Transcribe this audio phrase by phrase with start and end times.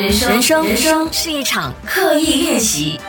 [0.00, 3.00] 人生，人生，人生是一场刻意练习。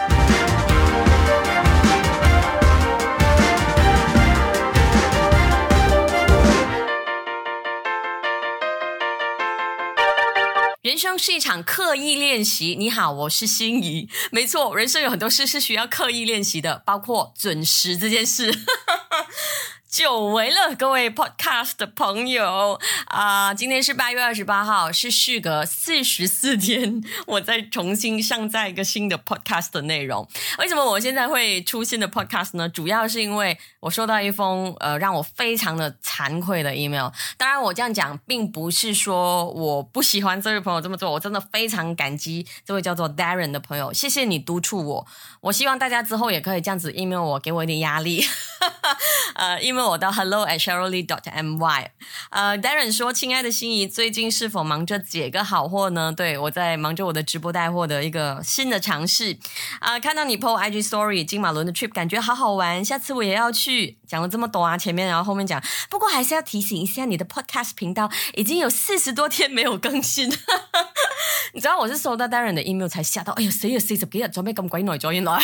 [10.81, 12.75] 人生是一场刻意练习。
[12.77, 14.09] 你好，我是心怡。
[14.31, 18.51] 没错，人生有很多事是需要刻意练习的，包括准时这件事。
[19.89, 23.51] 久违了，各位 Podcast 的朋友啊！
[23.55, 30.29] 今天是八月二十八号，是事隔四十四天，我再重新上载一个新的 Podcast 的内容。
[30.59, 32.69] 为什么我现在会出新的 Podcast 呢？
[32.69, 37.09] 主要是因为我收到一封呃让我非常的惭愧的 email。
[37.35, 43.91] 当然，我这样讲并不是说我不喜欢这位朋友这么做，我真的非常感激这位叫做 Darren 的朋友。
[43.91, 45.07] 谢谢你督促我，
[45.41, 48.23] 我希望大家之后也可以这样子 email 我，给我一点压力。
[49.35, 51.87] 呃因为，email 我到 hello at sherylly dot my。
[52.31, 59.37] 呃，Darren 说：“亲爱的心仪，最近是否忙着解个好货呢？”对我在忙着我的直播带货的一个新的尝试。
[59.79, 63.97] 啊，看到你 po IG story 金马伦的 trip，感觉好好玩，下次我也要去。
[64.07, 70.27] 讲了这么多啊，前面然后后面讲，不过还是要提醒一下，你的 podcast 频道已经有四十多天没有更新。
[71.53, 75.11] 你知道我是收到 Darren 的 email 才吓到，哎呀，死咗四十几日，做咩咁鬼耐咗？
[75.11, 75.39] 原来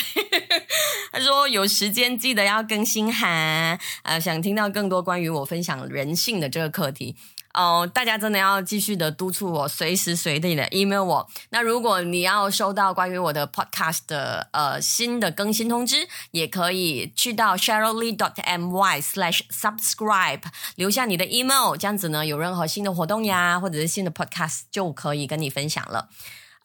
[1.16, 7.16] 他說有時間記得要更新哈，呃，想聽到更多關於我分享人性的這個課題。
[7.54, 11.26] 哦，大家真的要繼續的督促我，隨時隨地的 email 我。
[11.52, 20.42] 那如果你要收到關於我的 podcast 的呃新的更新通知，也可以去到 sherylly dot my slash subscribe
[20.76, 26.10] 留下你的 email，這樣子呢，有任何新的活動呀，或者是新的 podcast 就可以跟你分享了。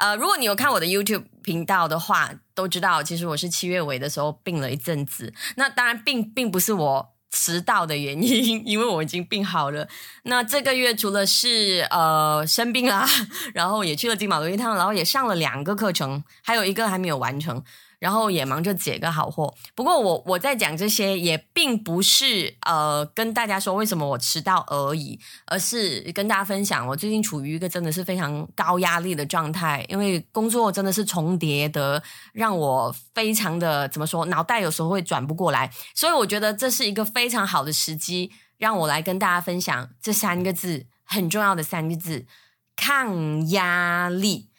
[0.01, 5.33] 呃，如果你有看我的 YouTube 频道的话，都知道其实我是七月尾的时候病了一阵子。
[5.57, 7.11] 那当然并并不是我。
[7.33, 9.87] 迟到的原因，因为我已经病好了。
[10.25, 13.07] 那这个月除了是呃生病啦，
[13.55, 17.63] 然后也去了金馬倫一趟，然后也上了两个课程，还有一个还没有完成。
[18.01, 32.03] 然后也忙着解个好货，不过我我在讲这些也并不是呃跟大家说为什么我迟到而已，而是跟大家分享我最近处于一个真的是非常高压力的状态，因为工作真的是重叠的，
[32.33, 42.27] 让我非常的怎么说，脑袋有时候会转不过来，所以我觉得这是一个非常好的时机，让我来跟大家分享这三个字很重要的三个字：
[42.75, 44.50] 抗压力。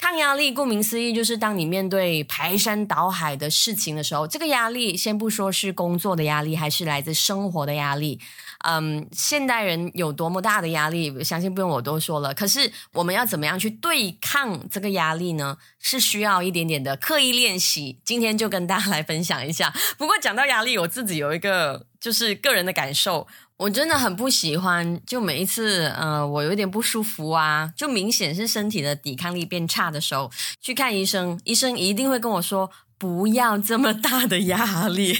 [0.00, 8.18] 抗压力，顾名思义，就是当你面对排山倒海的事情的时候，这个压力先不说是工作的压力，还是来自生活的压力。
[8.64, 12.32] 嗯，现代人有多么大的压力，相信不用我多说了。
[12.32, 15.58] 可是我们要怎么样去对抗这个压力呢？
[15.78, 18.00] 是需要一点点的刻意练习。
[18.02, 19.70] 今天就跟大家来分享一下。
[19.98, 23.28] 不过讲到压力，我自己有一个就是个人的感受。
[23.60, 30.30] 我真的很不喜欢，就每一次，呃，我有点不舒服啊，就明显是身体的抵抗力变差的时候，
[30.62, 35.14] 去看医生，医生一定会跟我说，不要这么大的压力。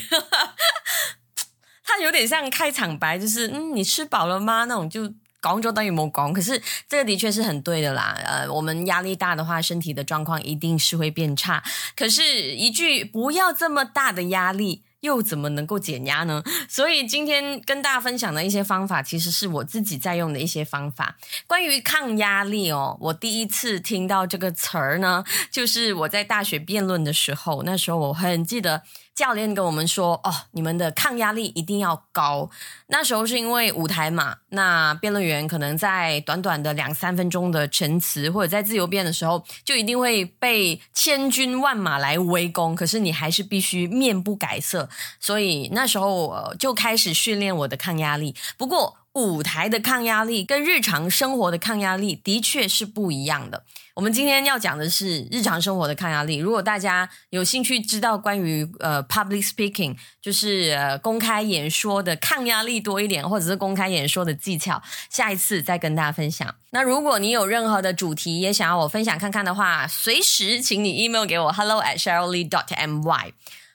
[1.84, 4.64] 他有点像开场白，就是，嗯，你吃饱了吗？
[4.64, 5.12] 那种就
[5.42, 6.32] 講就等于冇講。
[6.32, 11.62] 可是这个的确是很对的啦，呃，我们压力大的话，身体的状况一定是会变差。
[11.94, 14.84] 可是，一句不要这么大的压力。
[15.00, 16.42] 又怎么能够减压呢？
[16.68, 21.16] 所以今天跟大家分享的一些方法，其实是我自己在用的一些方法。
[21.46, 28.82] 关于抗压力哦，我第一次听到这个词儿呢，就是我在大学辩论的时候，那时候我很记得。
[29.20, 32.48] 教练跟我们说：“哦，你们的抗压力一定要高。”
[32.88, 42.74] 那时候是因为舞台嘛，那辩论员可能在短短的两三分钟的陈词，或者在自由辩的时候，就一定会被千军万马来围攻。
[42.74, 44.88] 可是你还是必须面不改色，
[45.20, 48.34] 所以那时候我就开始训练我的抗压力。
[48.56, 53.64] 不过，舞台的抗压力跟日常生活的抗压力的确是不一样的。
[53.94, 56.36] 我们今天要讲的是日常生活的抗压力。
[56.36, 66.54] 如果大家有兴趣知道关于呃 public speaking，就是呃公开演说的抗压力多一点，或者是公开演说的技巧，下一次再跟大家分享。
[66.70, 73.32] 那如果你有任何的主题也想要我分享看看的话，随时请你 email 给我 hello at sherylly dot my。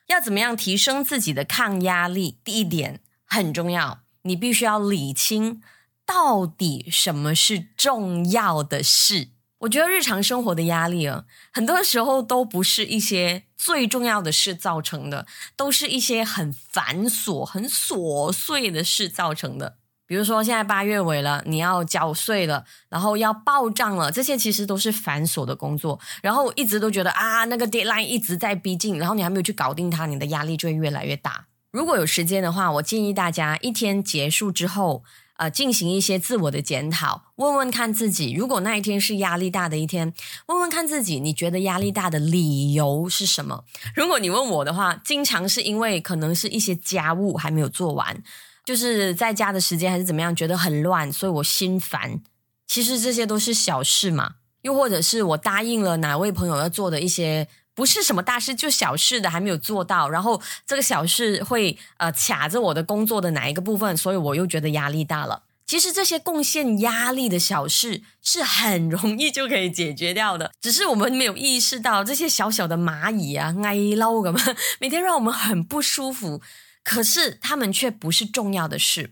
[0.07, 2.37] 要怎么样提升自己的抗压力？
[2.43, 4.04] 第一点很重要。
[4.25, 5.61] 你必须要理清
[6.05, 9.29] 到底什么是重要的事。
[9.59, 15.25] 我觉得日常生活的压力啊，很多时候都不是一些最重要的事造成的，
[15.55, 19.77] 都是一些很繁琐、很琐碎的事造成的。
[20.07, 25.99] 比如说，现在八月尾了，你要缴税了，然后要报账了，这些其实都是繁琐的工作。
[26.21, 31.47] 然後一直都觉得啊，那个 deadline 一直在逼近，然后你还没有去搞定它，你的压力就会越来越大。
[31.75, 35.03] 如果有时间的话，我建议大家一天结束之后，
[35.35, 40.13] 呃进行一些自我的检讨，问问看自己，如果那一天是压力大的一天，
[40.45, 43.65] 问问看自己，你觉得压力大的理由是什么？
[43.93, 48.23] 如果你问我的话，经常是因为可能是一些家务还没有做完，
[48.63, 52.21] 就是在家的时间还是怎么样，觉得很乱，所以我心烦。
[52.65, 57.49] 其实这些都是小事嘛，又或者是我答应了哪位朋友要做的一些。
[57.75, 65.43] 不是什么大事，就小事的还没有做到，然后这个小事会呃卡着我的工作的哪一个部分，所以我又觉得压力大了。
[65.67, 74.39] 其实这些贡献压力的小事是很容易就可以解决掉的，只是我们没有意识到这些小小的蚂蚁啊，挨捞干嘛，
[74.79, 76.41] 每天让我们很不舒服，
[76.83, 79.11] 可是他们却不是重要的事。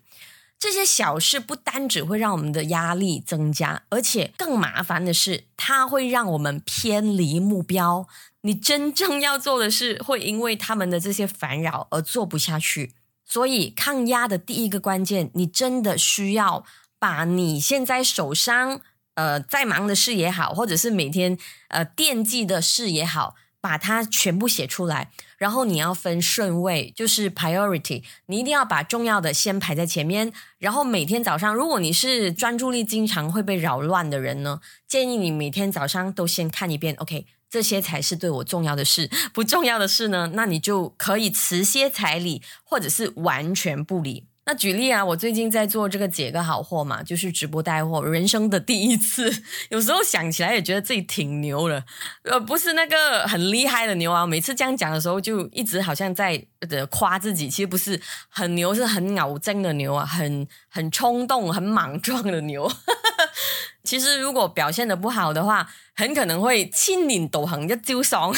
[0.59, 8.07] 这些小事不单只会让我们的压力增加，而且更麻烦的是，它会让我们偏离目标。
[8.41, 12.94] 你真正要做的事，会因为他们的这些烦扰而做不下去。
[13.25, 16.65] 所以，抗压的第一个关键，你真的需要
[16.99, 18.81] 把你现在手上
[19.15, 21.38] 呃在忙的事也好，或者是每天
[21.69, 25.10] 呃惦记的事也好，把它全部写出来。
[25.38, 30.33] 然后你要分顺位，就是 priority，你一定要把重要的先排在前面。
[30.60, 37.25] 然后每天早上，如果你是专注力经常会被扰乱的人呢，建议你每天早上都先看一遍，OK。
[37.50, 40.31] 这些才是对我重要的事，不重要的事呢？
[40.33, 44.25] 那你就可以辞些彩礼，或者是完全不理。
[44.45, 49.31] 那举例啊，我最近在做这个解个好货嘛，就是直播带货，人生的第一次。
[49.72, 51.84] 有时候想起来也觉得自己挺牛的，
[52.24, 54.28] 呃，不是那个很厉害的牛啊。
[54.28, 62.69] 每次这样讲的时候，就一直好像在的夸自己，其实不是很牛，是很脑正的牛啊，很很冲动、很莽撞的牛。
[63.84, 68.34] 其实如果表现的不好的话，很可能会亲临斗行一招爽，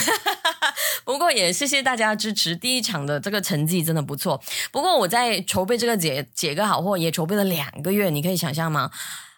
[1.06, 2.56] 不过也谢谢大家支持。
[2.56, 4.42] 第一场的这个成绩真的不错。
[4.72, 8.92] 不过我在筹备这个解解个好货，也筹备了两个月，你可以想象吗？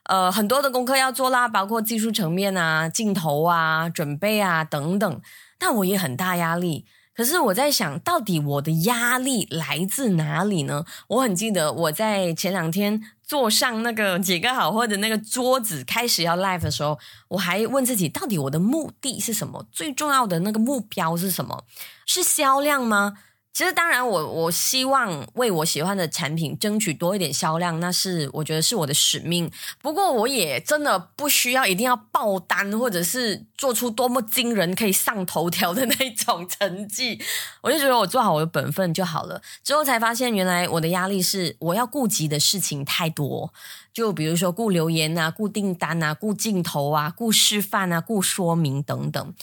[0.04, 5.22] 呃，很多的功课要做啦，包括技术层面啊、镜头啊、准备啊等等。
[5.60, 6.86] 但我也很大压力。
[7.14, 10.86] 可是我在想，到底我的压力来自哪里呢？
[11.08, 13.04] 我很记得我在前两天。
[13.28, 16.98] 坐上那个几个好货的那个桌子，开始要 live 的时候，
[17.28, 19.66] 我还问自己，到底我的目的是什么？
[19.72, 21.66] 最重要的那个目标是什么？
[22.06, 23.18] 是销量吗？
[23.58, 29.52] 其实，当然，我我希望为我喜欢的产品争取多一点销量，那是我觉得是我的使命。
[29.82, 37.20] 不过，我也真的不需要一定要爆单，或者是做出多么惊人可以上头条的那种成绩。
[37.62, 39.42] 我就觉得我做好我的本分就好了。
[39.64, 43.52] 之后才发现，原来我的压力是我要顾及的事情太多，
[43.92, 49.34] 就比如说顾留言啊、顾订单啊、顾镜头啊、顾示范啊、顾说明等等。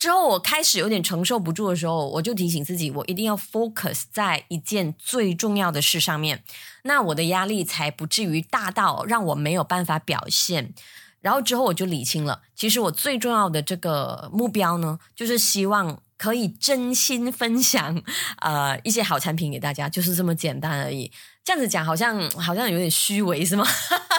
[0.00, 6.42] 之后我开始有点承受不住的时候，我就提醒自己，我一定要 focus 在一件最重要的事上面，
[6.84, 10.72] 那我的压力才不至于大到让我没有办法表现。
[11.20, 18.02] 然后之后我就理清了，其实我最重要的这个目标呢，就是希望可以真心分享
[18.38, 21.12] 呃一些好产品给大家，就是这么简单而已。
[21.44, 23.66] 这样子讲好像好像有点虚伪，是吗？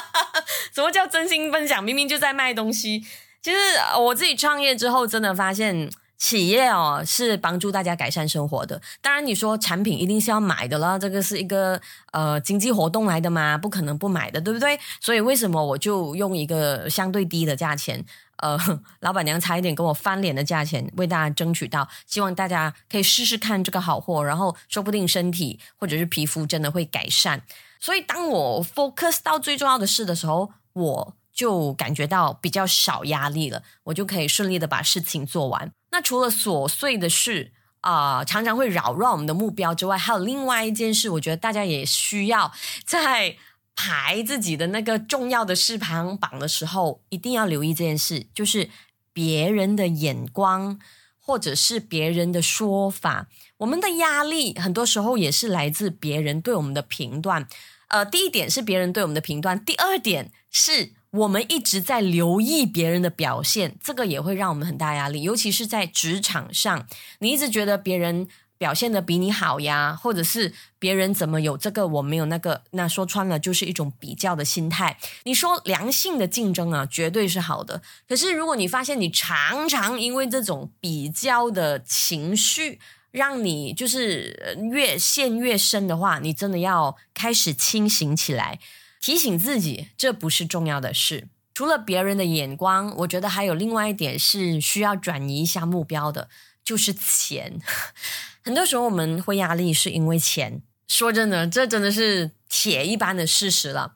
[0.76, 1.84] 什么叫真心分享？
[1.84, 3.04] 明明就在卖东西。
[3.42, 3.58] 其实
[4.00, 8.80] 我自己创业之后，真的发现企业哦是帮助大家改善生活的。
[9.02, 14.80] 当然，你说产品一定是要买的啦，这个是一个呃经济活动来的嘛，不可能不买的，对不对？
[15.00, 18.06] 所以为什么我就用一个相对低的价钱，
[18.38, 18.56] 呃，
[19.02, 27.42] 老板娘差一点跟我翻脸的价钱，为大家争取到，希望大家可以试试看这个好货，然后说不定身体或者是皮肤真的会改善。
[27.80, 31.16] 所以当我 focus 到最重要的事的时候，我。
[31.34, 35.72] 就感觉到比较少压力了，我就可以顺利的把事情做完。
[35.92, 42.52] 那除了琐碎的事啊，常常会扰乱我们的目标之外，还有另外一件事，我觉得大家也需要
[42.86, 43.38] 在
[43.76, 48.70] 排自己的那个重要的事排行榜的时候，一定要留意这件事，就是
[49.12, 50.80] 别人的眼光
[51.20, 53.28] 或者是别人的说法。
[53.58, 57.48] 我们的压力很多时候也是来自别人对我们的评断。
[57.88, 60.92] 呃，第一点是别人对我们的评断，第二点是。
[61.12, 66.88] 我们一直在留意别人的表现，这个也会让我们很大压力，尤其是在职场上，
[67.20, 74.98] 你一直觉得别人表现的比你好呀，或者是别人怎么有这个我没有那个，那说穿了就是一种比较的心态。
[75.26, 77.82] 你说良性的竞争啊，绝对是好的。
[78.08, 82.80] 可是如果你发现你常常因为这种比较的情绪，
[83.12, 88.60] 让你就是越陷越深的话，你真的要开始清醒起来。
[89.02, 91.28] 提醒自己，这不是重要的事。
[91.54, 96.30] 除了别人的眼光，我觉得还有另外一点是需要转移一下目标的，
[96.64, 97.60] 就是钱。
[98.46, 100.62] 很多时候我们会压力，是因为钱。
[100.88, 103.96] 说真的，这真的是铁一般的事实了。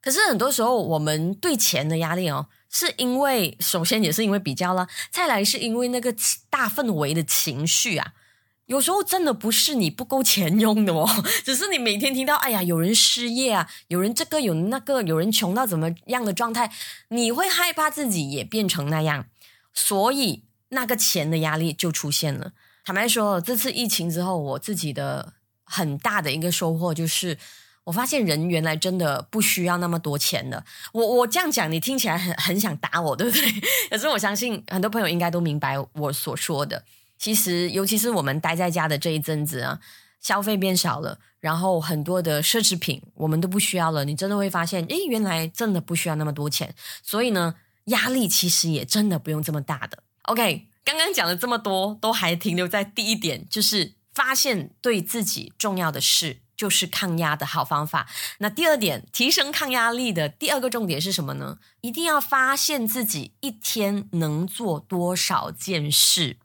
[0.00, 6.14] 可是很多时候，我们对钱的压力哦，是因为首先也是因为比较了，再来是因为那个
[6.48, 8.14] 大氛围的情绪啊。
[8.68, 11.08] 有时候真的不是你不够钱用的哦，
[11.42, 16.70] 只是你每天听到，哎呀，有人失业啊，有人这个有那个，有人穷到怎么样的状态，
[17.08, 19.24] 你会害怕自己也变成那样，
[19.72, 22.52] 所以那个钱的压力就出现了。
[22.84, 25.32] 坦白说，这次疫情之后，我自己的
[25.64, 27.38] 很大的一个收获就是，
[27.84, 30.62] 我发现人原来真的不需要那么多钱的。
[30.92, 33.50] 我我这样讲，你听起来很很想打我，对不对？
[33.88, 36.84] 可是我相信很多朋友应该都明白我所说的。
[37.18, 39.80] 其实，尤其是我们待在家的这一阵子啊，
[40.20, 44.04] 消费变少了，然后很多的奢侈品我们都不需要了。
[44.04, 46.74] 你真的会发现，诶，原来真的不需要那么多钱。
[47.02, 47.56] 所以呢，
[47.86, 50.02] 压力其实也真的不用这么大的。
[50.22, 58.08] OK，刚刚讲了这么多，都还停留在第一点，就是发现对自己重要的事就是抗压的好方法。
[58.38, 61.58] 那第二点，提升抗压力的第二个重点是什么呢？
[61.80, 66.36] 一定要发现自己一天能做多少件事。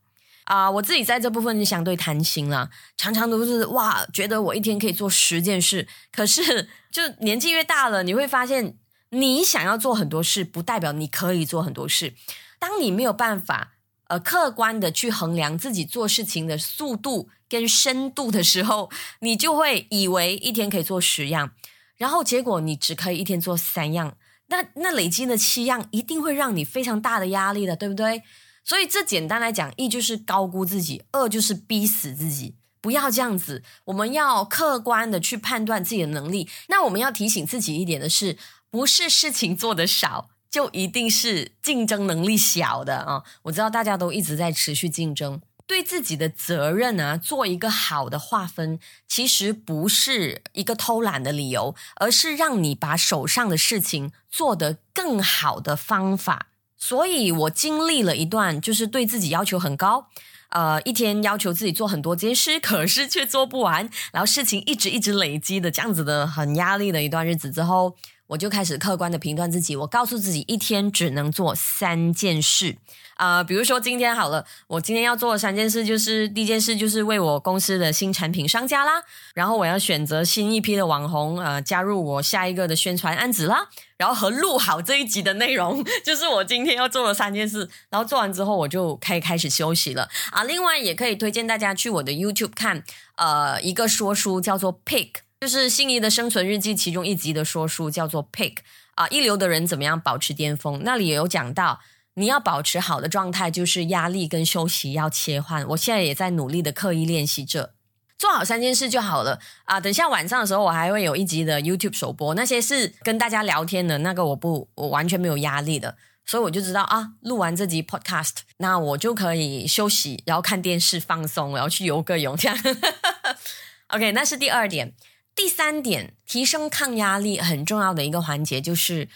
[0.45, 5.87] 啊，我自己在这部分就相对贪心啦，常常都是哇，觉得我一天可以做十件事。
[6.11, 8.77] 可是，就年纪越大了，你会发现，
[9.09, 12.13] 你想要做很多事，不代表你可以做很多事。
[12.59, 13.73] 当你没有办法
[14.07, 21.51] 呃客观的去衡量自己做事情的速度跟深度的时候，你就会以为一天可以做十样，
[21.97, 24.17] 然后结果你只可以一天做三样。
[24.47, 28.21] 那那累积的七样，一定会让你非常大的压力的，对不对？
[28.63, 32.55] 所以这简单来讲，一就是高估自己，二就是逼死自己。
[32.79, 36.49] 不要这样子，我们要客观的去判断自己的能力。
[36.67, 38.37] 那我们要提醒自己一点的是，
[38.69, 43.23] 不是事情做得少就一定是竞争能力小的啊！
[43.43, 48.77] 我知道大家都一直在持续竞争，对自己的责任啊，做一个好的划分，
[49.07, 56.47] 其实不是一个偷懒的理由，而是让你把手上的事情做得更好的方法。
[56.85, 60.09] 所以我经历了一段，就是对自己要求很高，
[60.49, 67.95] 呃，一天要求自己做很多件事，可是却做不完，然后事情一直一直累积的这样子的很压力的一段日子之后。
[68.27, 72.77] 我就开始客观的评断自己，我告诉自己一天只能做三件事
[73.15, 79.03] 啊，比如说今天好了，我今天要做的三件事就是第一件事就是为我公司的新产品上架啦，
[79.35, 90.43] 然后我要选择新一批的网红呃加入我下一个的宣传案子啦，然后和录好这一集的内容， 就是我今天要做的三件事，然后做完之后我就可以开始休息了啊。
[90.43, 92.83] 另外也可以推荐大家去我的 YouTube 看
[93.17, 95.22] 呃一个说书叫做 Pick。
[95.43, 98.59] 就是心仪的生存日记其中一集的说书叫做 Pick
[98.95, 100.79] 啊，一流的人怎么样保持巅峰？
[100.85, 101.81] 那里也有讲到，
[102.13, 105.67] 你要保持好的状态，就是压力跟休息要切换。
[105.67, 107.73] 我现在也在努力的刻意练习着，
[108.17, 109.81] 做好三件事就好了啊。
[109.81, 122.57] 等下晚上的时候，我还会有一集的 YouTube 首播，那些是跟大家聊天的那个，我不，我完全没有压力的，所以我就知道啊，录完这集 Podcast，那我就可以休息，然后看电视放松，然后去游个泳，这样。
[123.93, 124.93] OK，那是第二点。
[125.35, 129.09] 第三点，提升抗压力很重要的一个环节，就是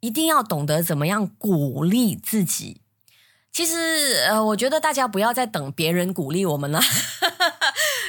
[0.00, 2.80] 一定要懂得怎么样鼓励自己。
[3.50, 6.80] 其实，呃，我觉得大家不要再等别人鼓励我们了。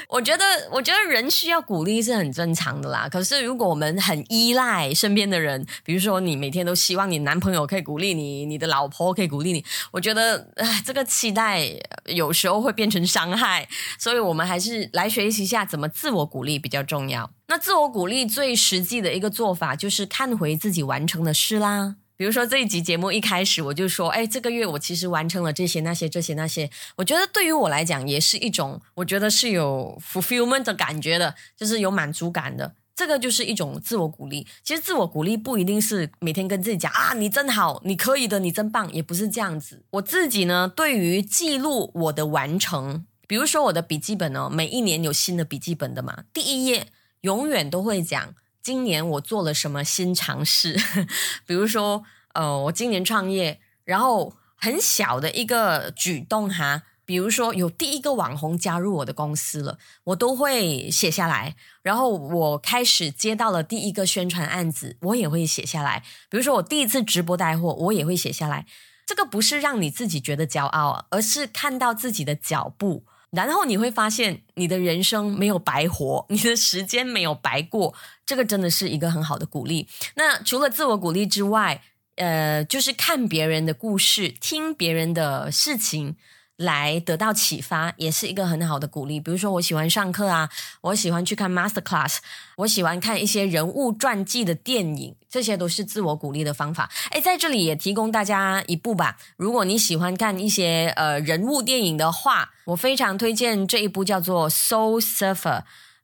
[0.10, 3.08] 我觉得，我觉得人需要鼓励是很正常的啦。
[3.10, 10.48] 可是，如果我们很依赖身边的人，比如说你每天都希望你男朋友可以鼓励你，你的老婆可以鼓励你，我觉得，
[10.86, 11.68] 这个期待
[12.06, 13.68] 有时候会变成伤害。
[13.98, 17.32] 所以我们还是来学习一下怎么自我鼓励比较重要。
[17.48, 21.96] 那自我鼓励最实际的一个做法，就是看回自己完成的事啦。
[22.24, 32.76] 比如说这一集节目一开始我就说，哎，这个月我其实完成了这些那些这些那些，我觉得对于我来讲也是一种，我觉得是有 fulfillment 的感觉的，就是有满足感的。
[32.96, 34.48] 这个就是一种自我鼓励。
[34.64, 39.84] 其实自我鼓励不一定是每天跟自己讲啊，你真好，你可以的，你真棒，也不是这样子。
[39.90, 46.88] 我自己呢，对于记录我的完成，比如说我的笔记本哦，每一年有新的笔记本的嘛，第一页
[47.20, 48.34] 永远都会讲。
[48.64, 50.80] 今年我做了什么新尝试？
[51.46, 61.58] 比如说，呃，我今年创业，然后很小的一个举动哈，比如说有第一个网红加入我的公司了，我都会写下来。
[61.82, 66.02] 然后我开始接到了第一个宣传案子，我也会写下来。
[66.30, 68.66] 比如说我第一次直播带货，我也会写下来。
[69.06, 73.04] 这个不是让你自己觉得骄傲，而是看到自己的脚步。
[73.34, 77.94] 然后你会发现，你的人生没有白活，你的时间没有白过，
[78.26, 79.88] 这个真的是一个很好的鼓励。
[80.16, 81.82] 那除了自我鼓励之外，
[82.16, 86.16] 呃，就是看别人的故事，听别人的事情，
[86.58, 89.20] 来得到启发，也是一个很好的鼓励。
[89.20, 90.50] 比如说，我喜欢上课啊，
[90.82, 92.18] 我喜欢去看 master class，
[92.58, 96.90] 我喜欢看一些人物传记的电影，这些都是自我鼓励的方法。
[97.12, 99.18] 诶，在这里也提供大家一部吧。
[99.36, 105.36] 如果你喜欢看一些呃人物电影的话，我非常推荐这一部叫做《Soul Surfer》。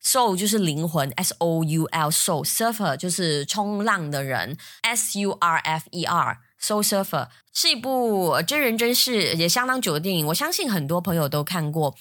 [0.02, 7.28] Soul 就是灵魂，S O U L Soul Surfer 就是冲浪的人，S U R F E R Soul Surfer
[7.54, 11.96] 是一部真人真事也相当久的电影，我相信很多朋友都看过。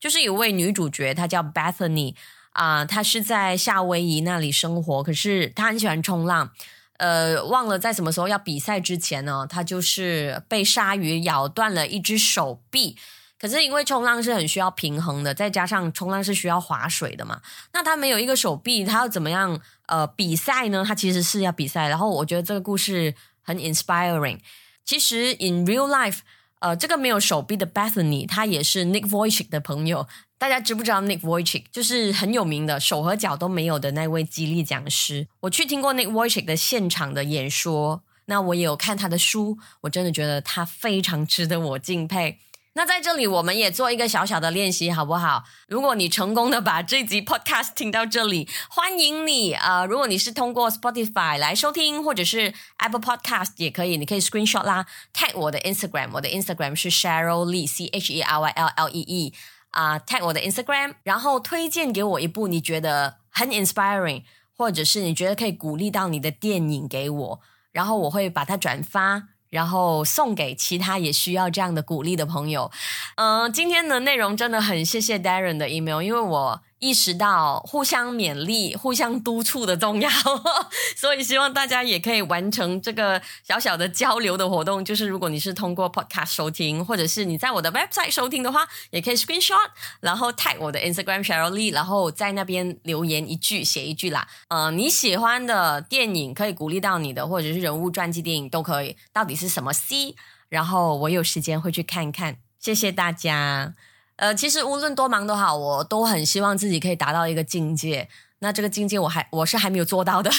[0.00, 2.14] 就是有位女主角，她叫 Bethany
[2.50, 6.50] 啊，她是在夏威夷那里生活，可是她很喜欢冲浪。
[6.98, 12.96] 呃，忘了在什么时候要比赛之前呢，她就是被鲨鱼咬断了一只手臂。
[13.36, 17.42] 可是因为冲浪是很需要平衡的，再加上冲浪是需要划水的嘛，
[17.72, 20.84] 那他没有一个手臂，他要怎么样呃比赛呢？
[20.86, 21.88] 他其实是要比赛。
[21.88, 23.14] 然后我觉得这个故事
[23.44, 24.40] 很 inspiring。
[24.84, 26.18] 其实 in real life，
[26.58, 30.08] 呃，这个没有手臂的 Bethany，他也是 Nick Voicik 的朋友。
[30.36, 35.26] 大家知不知道 Nick Voicik 就是很有名的手和脚都没有的那位激励讲师。
[35.40, 42.38] 我去听过 Nick Voicik 的现场的演说，那我也有看他的书，我真的觉得他非常值得我敬佩。
[42.76, 45.44] 那在这里，我们也做一个小小的练习，好不好？
[45.68, 49.84] 如果你成功的把这集 podcast 听到这里，欢迎你啊！
[49.84, 58.12] 如果你是通过 Spotify 来收听，或者是 Apple Podcast 也可以，你可以 screenshot 啦，tag 我的 Instagram，我的 Instagram 是 Cheryl Lee C H
[58.12, 59.34] E R Y L L E E
[59.70, 64.24] 啊，tag 我的 Instagram，然后推荐给我一部你觉得很 inspiring，
[64.56, 67.40] 或者是你觉得可以鼓励到你的电影给我，
[67.70, 69.28] 然后我会把它转发。
[69.54, 72.70] 然后送给其他也需要这样的鼓励的朋友。
[73.14, 76.60] 嗯，今天的内容真的很谢谢 Darren 的 email，因为我。
[76.84, 80.10] 意识到互相勉励、互相督促的重要，
[80.94, 84.84] 所以希望大家也可以完成这个小小的交流的活动。
[84.84, 94.28] 就是如果你是通过 Podcast 收听，或者是你在我的 website 收听的话，也可以 screenshot，然后 tag 我的 Instagram Cheryl Lee，然后在那边留言一句、写一句啦。
[94.48, 98.94] 呃，你喜欢的电影可以鼓励到你的，或者是人物传记电影都可以。
[99.10, 100.14] 到底是什么 C？
[100.50, 102.36] 然后我有时间会去看看。
[102.60, 103.72] 谢谢大家。
[104.16, 108.08] 呃，其实无论多忙都好，我都很希望自己可以达到一个境界。
[108.38, 110.30] 那这个境界，我还我是还没有做到的。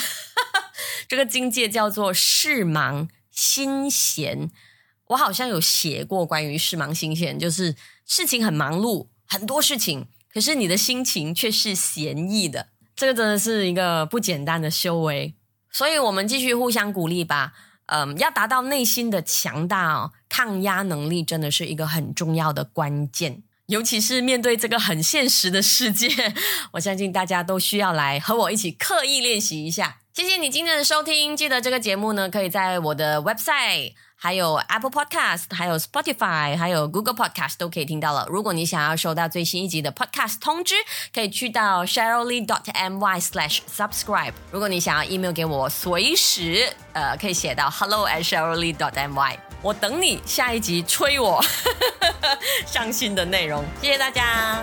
[1.08, 4.50] 这个境界叫做事忙心闲。
[5.08, 12.70] 我好像有写过关于事忙心闲，就是事情很忙碌，很多事情，可是你的心情却是闲逸的。
[12.96, 15.36] 这个真的是一个不简单的修为。
[15.70, 17.54] 所以我们继续互相鼓励吧。
[17.88, 23.44] 嗯，要达到内心的强大哦，抗压能力真的是一个很重要的关键。
[23.68, 26.08] 尤其是面对这个很现实的世界，
[26.74, 29.98] 我相信大家都需要来和我一起刻意练习一下。
[30.14, 38.26] 谢谢你今天的收听，记得这个节目呢，可以在我的 website、还有 Apple Podcast、还有 Spotify、还有 Google Podcast 都可以听到了。
[38.30, 40.76] 如果你想要收到最新一集的 Podcast 通知，
[41.14, 44.34] 可以去到 Sherylly dot my slash subscribe。
[44.52, 49.36] 如果你想要 email 给我，随时呃可以写到 hello at Sherylly dot my。
[49.62, 51.44] 我等你下一集催我
[52.66, 54.62] 上新的内容，谢谢大家。